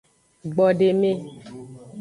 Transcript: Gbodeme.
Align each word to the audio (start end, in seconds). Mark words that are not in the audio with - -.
Gbodeme. 0.51 1.11